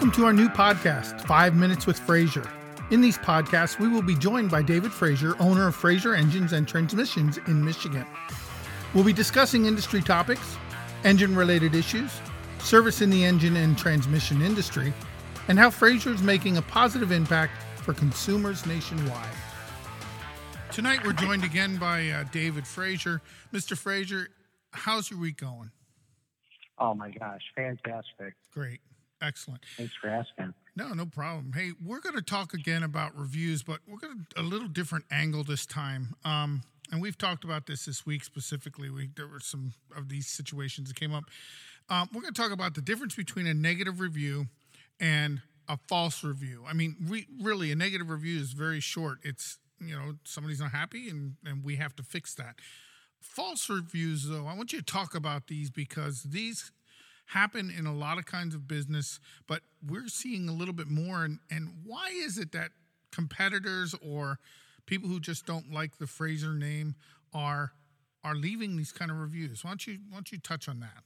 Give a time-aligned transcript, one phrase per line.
[0.00, 2.50] Welcome to our new podcast, Five Minutes with Fraser.
[2.90, 6.66] In these podcasts, we will be joined by David Fraser, owner of Fraser Engines and
[6.66, 8.06] Transmissions in Michigan.
[8.94, 10.56] We'll be discussing industry topics,
[11.04, 12.18] engine related issues,
[12.60, 14.94] service in the engine and transmission industry,
[15.48, 19.36] and how Fraser is making a positive impact for consumers nationwide.
[20.72, 23.20] Tonight, we're joined again by uh, David Fraser.
[23.52, 23.76] Mr.
[23.76, 24.30] Fraser,
[24.70, 25.70] how's your week going?
[26.78, 28.32] Oh my gosh, fantastic.
[28.54, 28.80] Great.
[29.22, 29.62] Excellent.
[29.76, 30.54] Thanks for asking.
[30.76, 31.52] No, no problem.
[31.54, 35.04] Hey, we're going to talk again about reviews, but we're going to a little different
[35.10, 36.14] angle this time.
[36.24, 38.90] Um, and we've talked about this this week specifically.
[38.90, 41.24] We there were some of these situations that came up.
[41.88, 44.46] Um, we're going to talk about the difference between a negative review
[44.98, 46.64] and a false review.
[46.68, 49.18] I mean, re- really, a negative review is very short.
[49.22, 52.56] It's you know somebody's not happy, and and we have to fix that.
[53.20, 56.72] False reviews, though, I want you to talk about these because these
[57.32, 61.24] happen in a lot of kinds of business, but we're seeing a little bit more.
[61.24, 62.70] And, and why is it that
[63.12, 64.38] competitors or
[64.86, 66.94] people who just don't like the Fraser name
[67.32, 67.72] are
[68.22, 69.64] are leaving these kind of reviews?
[69.64, 71.04] Why don't you why don't you touch on that?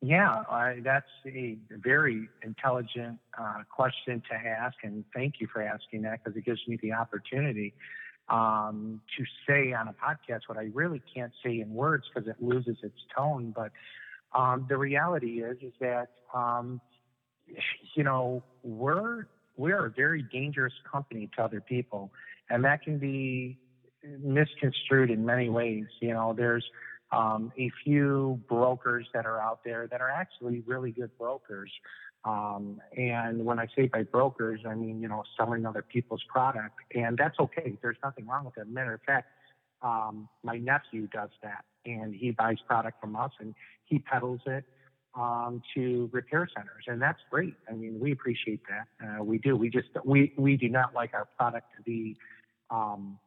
[0.00, 6.02] Yeah, I, that's a very intelligent uh, question to ask, and thank you for asking
[6.02, 7.74] that because it gives me the opportunity
[8.28, 12.36] um, to say on a podcast what I really can't say in words because it
[12.40, 13.52] loses its tone.
[13.56, 13.72] But
[14.34, 16.80] um, the reality is, is that um,
[17.94, 19.26] you know we're
[19.56, 22.12] we're a very dangerous company to other people,
[22.50, 23.58] and that can be
[24.20, 25.86] misconstrued in many ways.
[26.00, 26.64] You know, there's
[27.10, 31.72] um, a few brokers that are out there that are actually really good brokers.
[32.24, 36.74] Um, and when I say by brokers, I mean, you know, selling other people's product.
[36.94, 37.78] And that's okay.
[37.80, 38.68] There's nothing wrong with that.
[38.68, 39.28] Matter of fact,
[39.82, 44.64] um, my nephew does that and he buys product from us and he peddles it
[45.14, 47.54] um, to repair centers, and that's great.
[47.68, 49.06] I mean, we appreciate that.
[49.20, 49.56] Uh, we do.
[49.56, 52.16] We just we we do not like our product to be
[52.70, 53.18] um,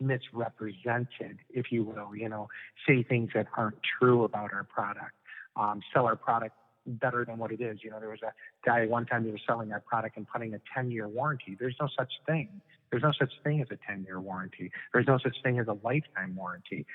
[0.00, 2.16] misrepresented, if you will.
[2.16, 2.48] You know,
[2.86, 5.12] say things that aren't true about our product,
[5.56, 6.54] um, sell our product
[6.86, 7.78] better than what it is.
[7.82, 8.32] You know, there was a
[8.64, 11.56] guy one time who was selling our product and putting a 10 year warranty.
[11.58, 12.48] There's no such thing.
[12.90, 14.70] There's no such thing as a 10 year warranty.
[14.92, 16.86] There's no such thing as a lifetime warranty.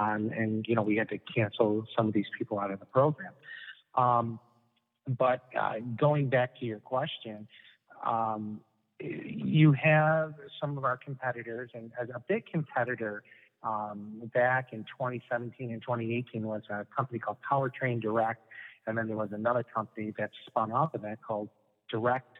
[0.00, 2.86] Um, and, you know, we had to cancel some of these people out of the
[2.86, 3.32] program.
[3.94, 4.40] Um,
[5.06, 7.46] but uh, going back to your question,
[8.04, 8.60] um,
[8.98, 13.22] you have some of our competitors, and a big competitor
[13.62, 18.42] um, back in 2017 and 2018 was a company called Powertrain Direct,
[18.86, 21.48] and then there was another company that spun off of that called
[21.90, 22.38] Direct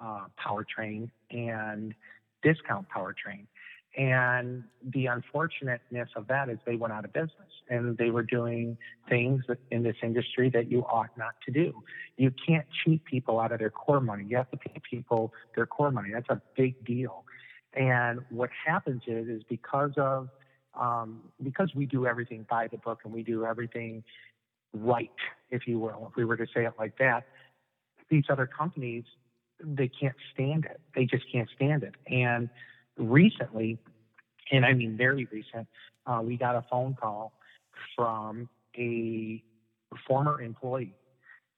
[0.00, 1.94] uh, Powertrain and
[2.42, 3.46] Discount Powertrain.
[3.96, 8.78] And the unfortunateness of that is they went out of business and they were doing
[9.08, 11.82] things in this industry that you ought not to do.
[12.16, 14.24] You can't cheat people out of their core money.
[14.28, 16.10] You have to pay people their core money.
[16.12, 17.24] That's a big deal.
[17.74, 20.28] And what happens is, is because of
[20.80, 24.04] um, because we do everything by the book and we do everything
[24.72, 25.10] right,
[25.50, 27.26] if you will, if we were to say it like that,
[28.08, 29.02] these other companies
[29.64, 30.80] they can't stand it.
[30.94, 31.94] They just can't stand it.
[32.06, 32.48] And
[33.00, 33.78] recently,
[34.52, 35.66] and I mean very recent,
[36.06, 37.32] uh, we got a phone call
[37.96, 39.42] from a
[40.06, 40.94] former employee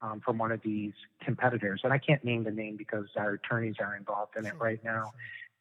[0.01, 0.93] um, from one of these
[1.25, 4.83] competitors, and I can't name the name because our attorneys are involved in it right
[4.85, 5.13] now,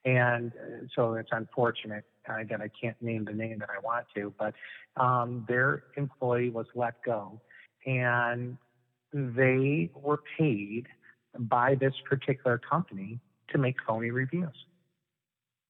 [0.06, 4.06] and uh, so it's unfortunate uh, that I can't name the name that I want
[4.16, 4.34] to.
[4.38, 4.54] But
[5.02, 7.40] um, their employee was let go,
[7.86, 8.58] and
[9.14, 10.88] they were paid
[11.38, 13.20] by this particular company
[13.50, 14.66] to make phony reviews.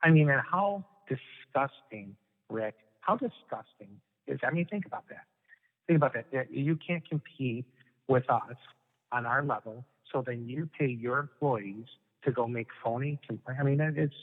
[0.04, 2.16] I mean, and how disgusting,
[2.50, 5.26] Rick, how disgusting is, I mean, think about that.
[5.88, 6.52] Think about that.
[6.52, 7.66] You can't compete
[8.08, 8.56] with us
[9.12, 11.86] on our level, so then you pay your employees
[12.24, 13.60] to go make phony complaints.
[13.60, 14.14] I mean, it's,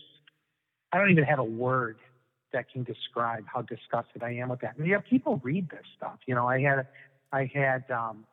[0.92, 1.96] I don't even have a word
[2.52, 4.76] that can describe how disgusted I am with that.
[4.78, 6.18] And yeah, people read this stuff.
[6.26, 6.86] You know, I had,
[7.32, 8.24] I had, um,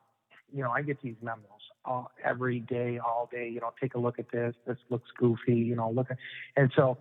[0.54, 1.42] you know, I get these memos
[1.84, 3.48] all, every day, all day.
[3.48, 4.54] You know, take a look at this.
[4.66, 5.54] This looks goofy.
[5.54, 6.16] You know, look at,
[6.56, 6.96] and so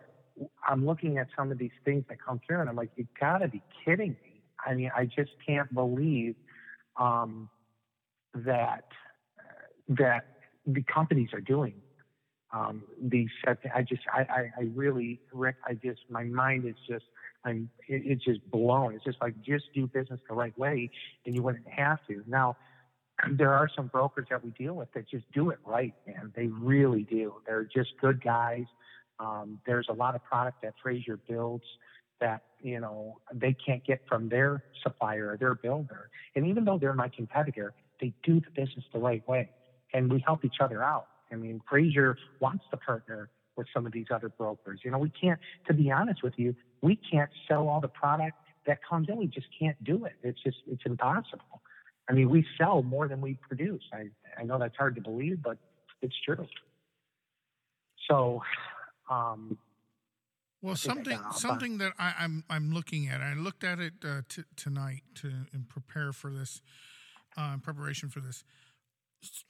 [0.68, 3.48] I'm looking at some of these things that come through, and I'm like, you gotta
[3.48, 4.42] be kidding me.
[4.66, 6.36] I mean, I just can't believe
[6.98, 7.50] um,
[8.34, 8.86] that
[9.90, 10.26] that
[10.66, 11.76] the companies are doing
[12.52, 13.30] um, these.
[13.48, 17.06] I just, I, I, I really, Rick, I just, my mind is just,
[17.44, 18.96] I'm, it, it's just blown.
[18.96, 20.90] It's just like just do business the right way,
[21.26, 22.24] and you wouldn't have to.
[22.28, 22.58] Now,
[23.32, 26.32] there are some brokers that we deal with that just do it right, man.
[26.36, 27.36] They really do.
[27.46, 28.66] They're just good guys.
[29.20, 31.64] Um, there's a lot of product that Fraser builds
[32.22, 36.10] that you know they can't get from their supplier or their builder.
[36.36, 39.50] And even though they're my competitor, they do the business the right way,
[39.94, 41.08] and we help each other out.
[41.32, 44.82] I mean, Fraser wants to partner with some of these other brokers.
[44.84, 48.38] You know, we can't, to be honest with you, we can't sell all the product
[48.68, 49.18] that comes in.
[49.18, 50.14] We just can't do it.
[50.24, 51.62] It's just, it's impossible.
[52.10, 53.84] I mean, we sell more than we produce.
[53.94, 54.10] I,
[54.40, 55.58] I know that's hard to believe, but
[56.02, 56.46] it's true.
[58.10, 58.42] So,
[59.10, 59.58] um,
[60.62, 63.22] well, something something that I, am I'm, I'm looking at.
[63.22, 66.62] I looked at it uh, t- tonight to and prepare for this,
[67.38, 68.44] uh, in preparation for this.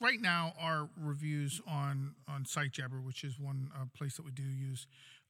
[0.02, 4.44] Right now, our reviews on on SiteJabber, which is one uh, place that we do
[4.44, 4.88] use,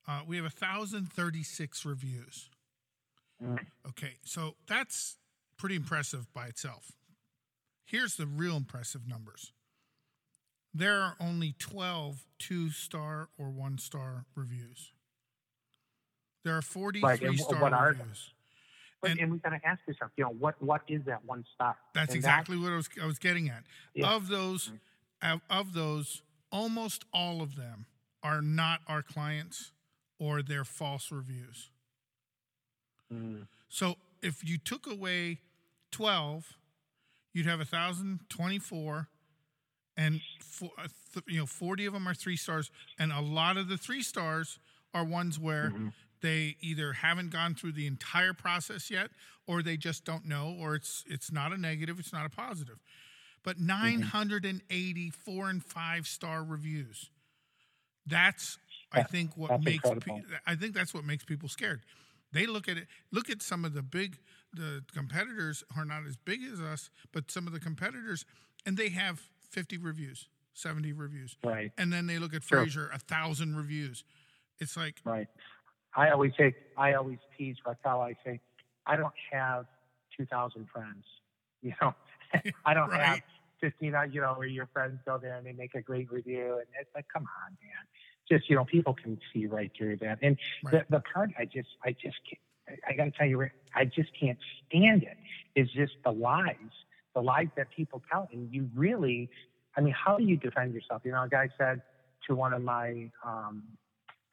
[0.07, 2.49] uh, we have thousand thirty six reviews.
[3.43, 3.59] Mm.
[3.87, 5.17] Okay, so that's
[5.57, 6.93] pretty impressive by itself.
[7.85, 9.51] Here's the real impressive numbers.
[10.77, 14.91] There are only 12 two star or one star reviews.
[16.43, 18.33] There are 43 star what are reviews.
[19.01, 21.77] And, and we got to ask yourself, you know, what what is that one star?
[21.93, 23.63] That's and exactly what I was I was getting at.
[23.93, 24.13] Yeah.
[24.13, 24.71] Of those,
[25.23, 25.37] mm-hmm.
[25.49, 27.85] of those, almost all of them
[28.21, 29.71] are not our clients
[30.19, 31.69] or they're false reviews.
[33.13, 33.47] Mm.
[33.69, 35.39] So if you took away
[35.91, 36.57] 12,
[37.33, 39.07] you'd have 1,024
[39.97, 43.57] and for, uh, th- you know 40 of them are three stars and a lot
[43.57, 44.59] of the three stars
[44.93, 45.89] are ones where mm-hmm.
[46.21, 49.09] they either haven't gone through the entire process yet
[49.47, 52.79] or they just don't know or it's it's not a negative it's not a positive
[53.43, 55.09] but 980 mm-hmm.
[55.09, 57.09] four and five star reviews
[58.05, 58.57] that's
[58.91, 61.81] i think what makes pe- i think that's what makes people scared
[62.33, 64.17] they look at it look at some of the big
[64.53, 68.25] the competitors are not as big as us but some of the competitors
[68.65, 69.21] and they have
[69.55, 71.37] 50 reviews, 70 reviews.
[71.41, 71.71] Right.
[71.77, 72.59] And then they look at sure.
[72.59, 74.03] Fraser, a thousand reviews.
[74.59, 75.27] It's like Right.
[75.95, 78.41] I always say I always tease Raquel, I say,
[78.85, 79.65] I don't have
[80.15, 81.03] two thousand friends.
[81.61, 81.95] You know.
[82.65, 83.01] I don't right.
[83.01, 83.21] have
[83.59, 86.57] fifteen uh, you know, where your friends go there and they make a great review
[86.59, 87.85] and it's like, come on, man.
[88.29, 90.19] Just, you know, people can see right through that.
[90.21, 90.87] And right.
[90.89, 94.09] the the part I just I just can't I got to tell you, I just
[94.19, 94.37] can't
[94.67, 95.17] stand it.
[95.55, 96.55] Is just the lies
[97.15, 98.27] the lies that people tell.
[98.31, 99.29] And you really,
[99.75, 101.01] I mean, how do you defend yourself?
[101.05, 101.81] You know, a guy said
[102.27, 103.63] to one of my, um,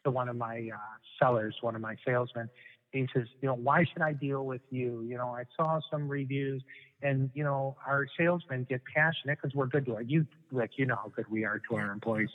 [0.04, 0.78] to one of my uh,
[1.18, 2.50] sellers, one of my salesmen,
[2.92, 5.02] he says, you know, why should I deal with you?
[5.08, 6.62] You know, I saw some reviews,
[7.00, 10.10] and you know, our salesmen get passionate because we're good to it.
[10.10, 12.28] You, Rick, you know how good we are to our employees,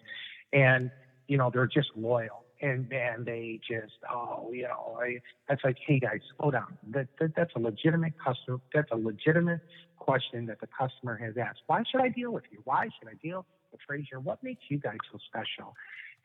[0.53, 0.89] and
[1.27, 5.77] you know, they're just loyal and and they just oh you know I, that's like
[5.86, 6.77] hey guys slow down.
[6.92, 9.62] That, that that's a legitimate customer that's a legitimate
[9.98, 11.62] question that the customer has asked.
[11.68, 12.59] Why should I deal with you?
[12.63, 14.19] Why should I deal with Fraser?
[14.19, 15.75] What makes you guys so special?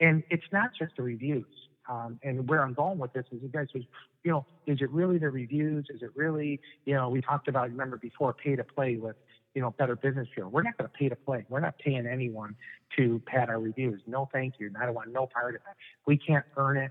[0.00, 1.46] And it's not just the reviews.
[1.88, 3.82] Um, and where I'm going with this is you guys was
[4.22, 5.86] you know is it really the reviews?
[5.90, 9.16] Is it really you know we talked about remember before pay to play with
[9.54, 10.50] you know, Better Business Bureau.
[10.50, 11.44] We're not going to pay to play.
[11.48, 12.56] We're not paying anyone
[12.96, 14.00] to pad our reviews.
[14.06, 14.70] No, thank you.
[14.80, 15.76] I don't want no part of it.
[16.06, 16.90] We can't earn it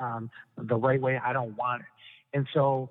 [0.00, 1.18] um, the right way.
[1.22, 2.36] I don't want it.
[2.36, 2.90] And so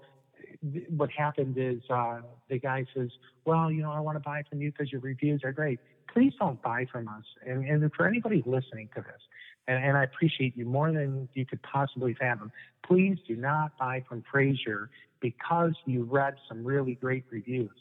[0.74, 3.10] th- what happened is uh, the guy says,
[3.46, 5.80] well, you know, I want to buy from you because your reviews are great.
[6.12, 7.24] Please don't buy from us.
[7.46, 9.22] And, and for anybody listening to this,
[9.68, 12.52] and, and I appreciate you more than you could possibly fathom,
[12.86, 17.72] please do not buy from Fraser because you read some really great reviews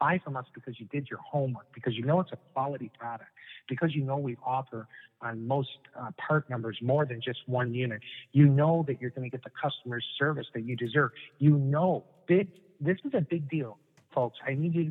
[0.00, 3.30] buy from us because you did your homework, because you know it's a quality product,
[3.68, 4.86] because you know we offer
[5.20, 8.00] on most uh, part numbers more than just one unit.
[8.32, 11.10] You know that you're going to get the customer service that you deserve.
[11.38, 12.48] You know, big,
[12.80, 13.78] this is a big deal,
[14.14, 14.38] folks.
[14.46, 14.90] I need you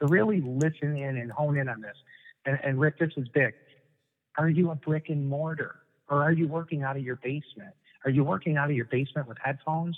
[0.00, 1.96] to really listen in and hone in on this.
[2.44, 3.54] And, and Rick, this is big.
[4.38, 5.76] Are you a brick and mortar
[6.08, 7.74] or are you working out of your basement?
[8.04, 9.96] Are you working out of your basement with headphones?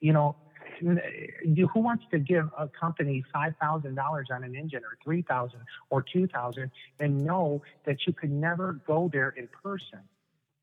[0.00, 0.36] You know,
[0.80, 5.60] who wants to give a company five thousand dollars on an engine or three thousand
[5.90, 10.00] or two thousand and know that you could never go there in person?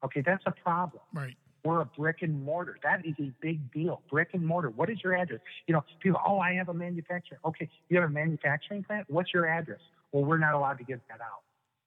[0.04, 1.02] Okay, that's a problem.
[1.14, 1.36] Right.
[1.64, 2.78] We're a brick and mortar.
[2.84, 4.02] That is a big deal.
[4.10, 4.70] Brick and mortar.
[4.70, 5.42] What is your address?
[5.68, 7.40] You know, people, oh, I have a manufacturer.
[7.44, 9.06] Okay, you have a manufacturing plant?
[9.10, 9.80] What's your address?
[10.12, 11.42] Well, we're not allowed to give that out.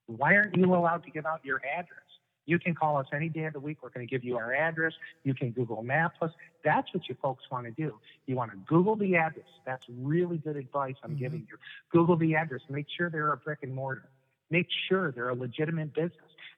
[0.06, 2.04] Why aren't you allowed to give out your address?
[2.46, 3.78] You can call us any day of the week.
[3.82, 4.92] We're going to give you our address.
[5.24, 6.32] You can Google Map us.
[6.64, 7.98] That's what you folks want to do.
[8.26, 9.46] You want to Google the address.
[9.64, 11.18] That's really good advice I'm mm-hmm.
[11.18, 11.56] giving you.
[11.92, 12.62] Google the address.
[12.68, 14.08] Make sure they're a brick and mortar.
[14.50, 16.14] Make sure they're a legitimate business.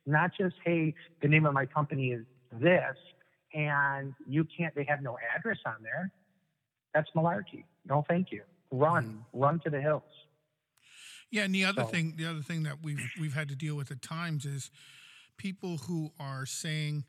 [0.06, 2.96] Not just, hey, the name of my company is this,
[3.54, 6.10] and you can't, they have no address on there.
[6.94, 7.64] That's malarkey.
[7.86, 8.42] No, thank you.
[8.70, 9.40] Run, mm-hmm.
[9.40, 10.02] run to the hills.
[11.30, 13.74] Yeah, and the other so, thing, the other thing that we've we've had to deal
[13.74, 14.70] with at times is
[15.36, 17.04] people who are saying,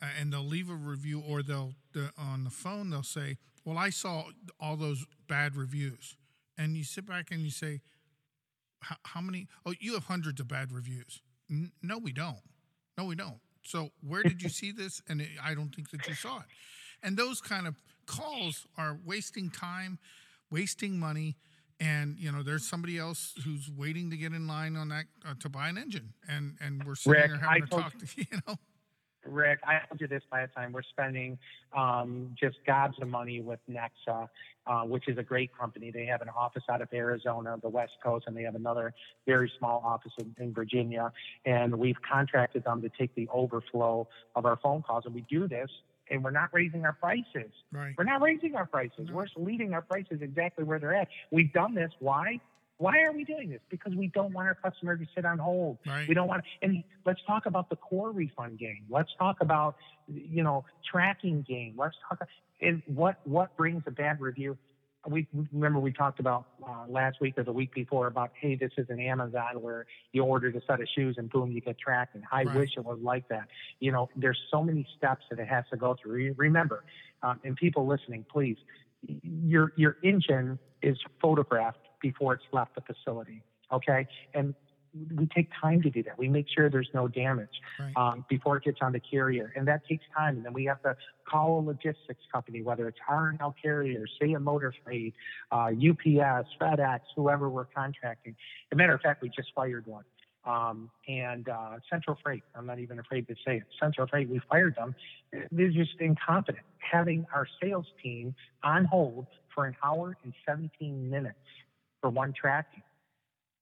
[0.00, 1.74] and they'll leave a review or they'll
[2.16, 4.24] on the phone they'll say, "Well, I saw
[4.60, 6.16] all those bad reviews,"
[6.56, 7.80] and you sit back and you say,
[8.80, 9.48] "How many?
[9.66, 12.42] Oh, you have hundreds of bad reviews." N- no, we don't.
[12.96, 13.40] No, we don't.
[13.62, 15.02] So where did you see this?
[15.08, 16.46] And it, I don't think that you saw it.
[17.02, 17.76] And those kind of
[18.06, 19.98] calls are wasting time,
[20.50, 21.36] wasting money,
[21.80, 25.34] and you know there's somebody else who's waiting to get in line on that uh,
[25.40, 28.06] to buy an engine, and and we're sitting Rick, there having I to talk to
[28.16, 28.56] you know.
[29.26, 30.72] Rick, I told you this last time.
[30.72, 31.38] We're spending
[31.76, 34.28] um, just gobs of money with Nexa,
[34.66, 35.90] uh, which is a great company.
[35.90, 38.94] They have an office out of Arizona, the West Coast, and they have another
[39.26, 41.12] very small office in, in Virginia.
[41.44, 45.04] And we've contracted them to take the overflow of our phone calls.
[45.04, 45.70] And we do this,
[46.10, 47.52] and we're not raising our prices.
[47.72, 47.94] Right.
[47.96, 49.08] We're not raising our prices.
[49.08, 49.14] No.
[49.14, 51.08] We're leaving our prices exactly where they're at.
[51.30, 51.90] We've done this.
[51.98, 52.40] Why?
[52.78, 53.60] Why are we doing this?
[53.70, 55.78] Because we don't want our customer to sit on hold.
[55.84, 56.08] Right.
[56.08, 56.44] We don't want.
[56.62, 58.84] And let's talk about the core refund game.
[58.88, 61.74] Let's talk about you know tracking game.
[61.76, 62.26] Let's talk.
[62.60, 64.56] And what what brings a bad review?
[65.06, 68.72] We remember we talked about uh, last week or the week before about hey, this
[68.76, 72.22] is an Amazon where you ordered a set of shoes and boom, you get tracking.
[72.32, 72.56] I Right.
[72.56, 73.48] wish it was like that.
[73.80, 76.34] You know, there's so many steps that it has to go through.
[76.36, 76.84] Remember,
[77.22, 78.56] um, and people listening, please,
[79.22, 83.42] your your engine is photographed before it's left the facility.
[83.72, 84.54] Okay, and
[85.16, 86.18] we take time to do that.
[86.18, 87.92] We make sure there's no damage Right.
[87.96, 90.36] um, before it gets on the carrier, and that takes time.
[90.36, 94.72] And then we have to call a logistics company, whether it's R&L carrier, Saia motor
[94.84, 95.14] freight,
[95.52, 98.32] uh, UPS, FedEx, whoever we're contracting.
[98.32, 100.04] As a matter of fact, we just fired one.
[100.44, 103.64] Um, and uh, Central Freight, I'm not even afraid to say it.
[103.78, 104.94] Central Freight, we fired them.
[105.52, 106.64] They're just incompetent.
[106.78, 111.36] Having our sales team on hold for an hour and 17 minutes
[112.00, 112.82] for one tracking.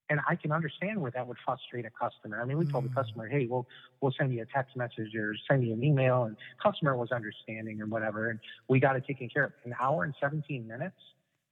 [0.08, 2.40] And I can understand where that would frustrate a customer.
[2.40, 2.94] I mean, we told the Mm.
[2.94, 3.66] customer, hey, we'll
[4.00, 7.80] we'll send you a text message or send you an email, and customer was understanding
[7.82, 9.52] or whatever, and we got it taken care of.
[9.64, 10.96] An hour and 17 minutes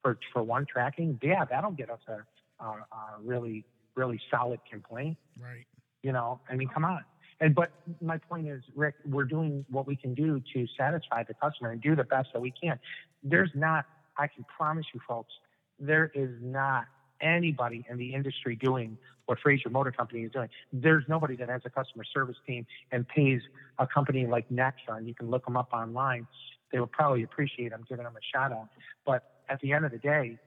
[0.02, 3.64] for for one tracking, yeah, that'll get us a, a, a really
[3.96, 5.16] really solid complaint.
[5.38, 5.66] Right.
[6.02, 7.04] You know, I mean, come on.
[7.40, 11.34] And but my point is, Rick, we're doing what we can do to satisfy the
[11.34, 12.78] customer and do the best that we can.
[13.22, 15.32] There's not, I can promise you, folks,
[15.78, 16.84] there is not
[17.20, 20.48] anybody in the industry doing what Fraser Motor Company is doing.
[20.72, 23.40] There's nobody that has a customer service team and pays
[23.78, 26.26] a company like Nexa, and you can look them up online.
[26.72, 28.68] They will probably appreciate I'm giving them a shout out.
[29.06, 30.38] But at the end of the day,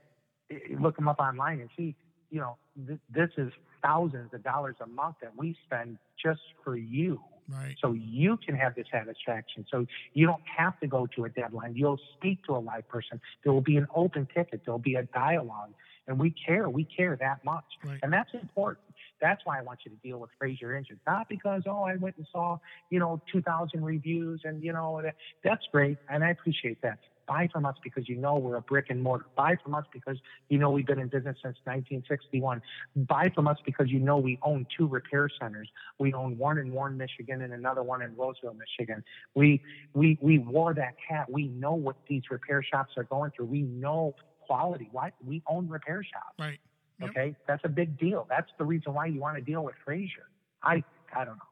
[0.79, 1.95] look them up online and see,
[2.29, 6.75] you know, th- this is thousands of dollars a month that we spend just for
[6.75, 7.21] you.
[7.49, 7.75] Right.
[7.81, 9.65] So you can have the satisfaction.
[9.71, 11.75] So you don't have to go to a deadline.
[11.75, 13.21] You'll speak to a live person.
[13.43, 14.61] There will be an open ticket.
[14.65, 15.73] There'll be a dialogue.
[16.07, 16.69] And we care.
[16.69, 17.65] We care that much.
[17.83, 17.99] Right.
[18.01, 18.85] And that's important.
[19.21, 20.99] That's why I want you to deal with Fraser Engines.
[21.05, 22.59] Not because, oh, I went and saw,
[22.89, 25.97] you know, 2,000 reviews and, you know, that, that's great.
[26.09, 26.99] And I appreciate that.
[27.27, 29.25] Buy from us because you know we're a brick and mortar.
[29.35, 32.61] Buy from us because you know we've been in business since 1961.
[32.95, 35.69] Buy from us because you know we own two repair centers.
[35.99, 39.03] We own one in Warren, Michigan, and another one in Roseville, Michigan.
[39.35, 39.61] We
[39.93, 41.29] we we wore that hat.
[41.29, 43.47] We know what these repair shops are going through.
[43.47, 44.15] We know
[44.47, 44.89] quality.
[44.91, 46.35] Why we own repair shops.
[46.39, 46.59] Right.
[46.99, 47.09] Yep.
[47.11, 48.25] Okay, that's a big deal.
[48.27, 50.29] That's the reason why you want to deal with Fraser.
[50.63, 50.83] I
[51.15, 51.43] I don't know.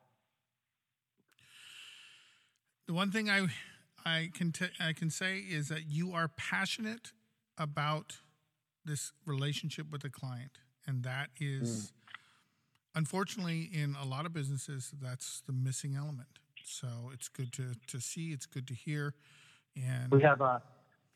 [2.87, 3.47] The one thing I
[4.05, 7.11] I can t- I can say is that you are passionate
[7.57, 8.19] about
[8.83, 11.91] this relationship with the client, and that is, mm.
[12.93, 16.39] unfortunately, in a lot of businesses, that's the missing element.
[16.63, 19.13] So it's good to to see, it's good to hear,
[19.75, 20.61] and We have a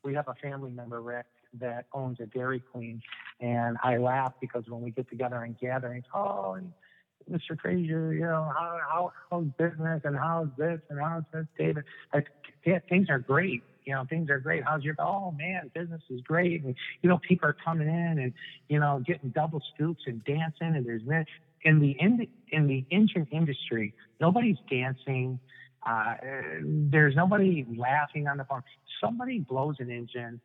[0.04, 1.26] we have a family member, Rick,
[1.60, 3.02] that owns a Dairy Queen,
[3.40, 6.72] and I laugh because when we get together and gatherings, oh, and
[7.30, 7.60] Mr.
[7.60, 11.84] Fraser, you know, how how how's business and how's this and how's this, David?
[12.14, 12.28] Like,
[12.66, 13.64] yeah, things are great.
[13.86, 14.64] You know, things are great.
[14.64, 14.96] How's your?
[15.00, 18.34] Oh man, business is great, and you know, people are coming in and
[18.68, 21.02] you know, getting double scoops and dancing, and there's
[21.64, 25.40] in the in the, in the engine industry, nobody's dancing.
[25.86, 26.16] Uh,
[26.62, 28.62] there's nobody laughing on the phone.
[29.02, 30.42] Somebody blows an engine,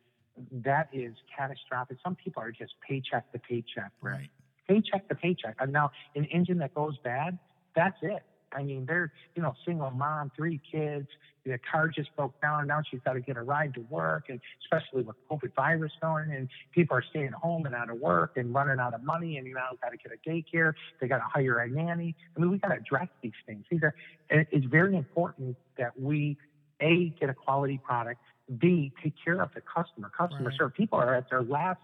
[0.51, 1.97] that is catastrophic.
[2.03, 4.29] Some people are just paycheck to paycheck, right?
[4.67, 5.55] Paycheck to paycheck.
[5.59, 7.37] And now, an engine that goes bad,
[7.75, 8.23] that's it.
[8.55, 11.07] I mean, they're, you know, single mom, three kids.
[11.45, 12.67] The car just broke down.
[12.67, 16.31] Now she's got to get a ride to work, and especially with COVID virus going,
[16.31, 19.45] and people are staying home and out of work and running out of money, and
[19.45, 20.73] you now got to get a daycare.
[20.99, 22.15] They got to hire a nanny.
[22.35, 23.65] I mean, we got to address these things.
[23.69, 23.93] These are,
[24.29, 26.37] it's very important that we
[26.81, 28.21] a get a quality product.
[28.57, 30.09] B take care of the customer.
[30.15, 30.57] Customer Right.
[30.57, 30.75] service.
[30.77, 31.79] People are at their last.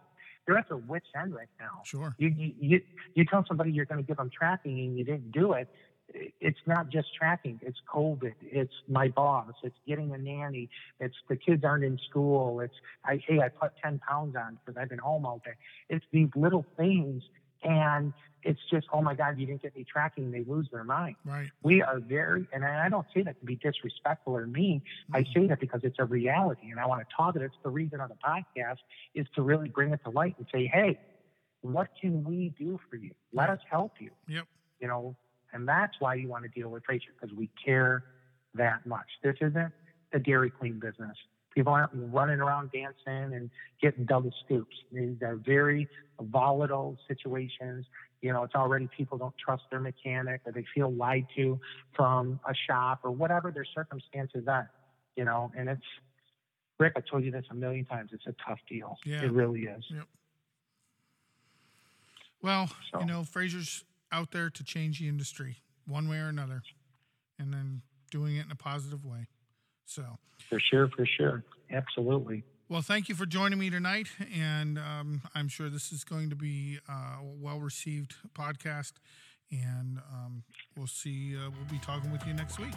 [0.46, 1.82] They're at their wits end right now.
[1.86, 2.82] sure, You, you, you,
[3.14, 5.68] you tell somebody you're going to give them tracking and you didn't do it.
[6.42, 7.60] It's not just tracking.
[7.62, 8.34] It's COVID.
[8.42, 9.54] It's my boss.
[9.64, 10.70] It's getting a nanny.
[11.00, 12.60] It's the kids aren't in school.
[12.60, 12.74] It's
[13.06, 15.54] I hey I put ten pounds on because I've been home all day.
[15.90, 17.24] It's these little things
[17.64, 18.14] and
[18.44, 20.32] it's just, oh my God, you didn't get me tracking.
[20.32, 21.16] They lose their mind.
[21.26, 21.50] Right.
[21.62, 24.82] We are very, and I don't say that to be disrespectful or mean.
[24.82, 25.16] Mm-hmm.
[25.16, 27.42] I say that because it's a reality, and I want to talk it.
[27.44, 28.78] It's the reason of the podcast
[29.14, 31.00] is to really bring it to light and say, hey,
[31.62, 33.12] what can we do for you?
[33.32, 34.10] Let us help you.
[34.28, 34.46] Yep.
[34.80, 35.16] You know,
[35.54, 38.04] and that's why you want to deal with Fraser because we care
[38.56, 39.06] that much.
[39.24, 39.72] This isn't
[40.14, 41.16] a Dairy Queen business.
[41.54, 43.50] People aren't running around dancing and
[43.82, 44.76] getting double scoops.
[44.92, 45.88] These are very
[46.20, 47.86] volatile situations.
[48.22, 51.60] You know, it's already people don't trust their mechanic or they feel lied to
[51.96, 54.72] from a shop or whatever their circumstances are.
[55.18, 55.84] You know, and it's
[56.80, 58.10] Rick, I told you this a million times.
[58.12, 58.98] It's a tough deal.
[59.06, 59.24] Yeah.
[59.24, 59.84] It really is.
[59.92, 60.08] Yep.
[62.42, 63.02] Well, so.
[63.02, 66.64] you know, Fraser's out there to change the industry one way or another,
[67.38, 69.28] and then doing it in a positive way.
[69.92, 70.18] So,
[70.50, 72.44] for sure, for sure, absolutely.
[72.70, 76.36] Well, thank you for joining me tonight, and um, I'm sure this is going to
[76.38, 78.94] be a well received podcast.
[79.52, 80.44] And um,
[80.78, 81.36] we'll see.
[81.36, 82.74] Uh, we'll be talking with you next week.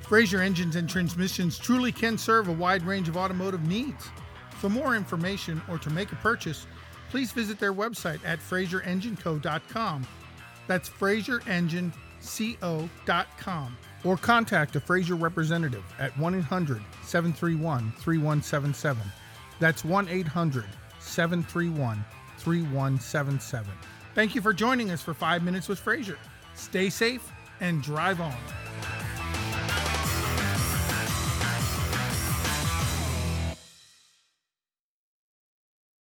[0.00, 4.08] Fraser Engines and Transmissions truly can serve a wide range of automotive needs.
[4.52, 6.66] For more information or to make a purchase,
[7.10, 10.06] please visit their website at FraserEngineCo.com.
[10.66, 13.76] That's FraserEngineCo.com.
[14.04, 19.02] Or contact a Fraser representative at 1 800 731 3177.
[19.60, 20.64] That's 1 800
[21.00, 22.04] 731
[22.38, 23.72] 3177.
[24.14, 26.18] Thank you for joining us for 5 Minutes with Fraser.
[26.54, 28.36] Stay safe and drive on.